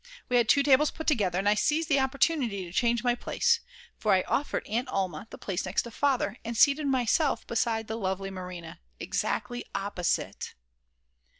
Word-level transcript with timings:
We 0.29 0.37
had 0.37 0.49
two 0.49 0.63
tables 0.63 0.89
put 0.89 1.05
together, 1.05 1.37
and 1.37 1.47
I 1.47 1.53
seized 1.53 1.87
the 1.87 1.99
opportunity 1.99 2.65
to 2.65 2.71
change 2.73 3.03
my 3.03 3.13
place, 3.13 3.59
for 3.99 4.15
I 4.15 4.23
offered 4.23 4.65
Aunt 4.67 4.87
Alma 4.89 5.27
the 5.29 5.37
place 5.37 5.63
next 5.63 5.85
Father 5.91 6.37
and 6.43 6.57
seated 6.57 6.87
myself 6.87 7.45
beside 7.45 7.85
the 7.85 7.97
lovely 7.99 8.31
Marina, 8.31 8.79
exactly 8.99 9.63
opposite 9.75 10.55